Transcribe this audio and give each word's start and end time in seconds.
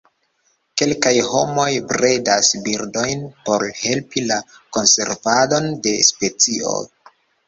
Kelkaj 0.81 1.11
homoj 1.31 1.65
bredas 1.91 2.49
birdojn 2.67 3.21
por 3.49 3.65
helpi 3.81 4.23
la 4.31 4.39
konservadon 4.79 5.69
de 5.85 5.95
specio. 6.09 6.73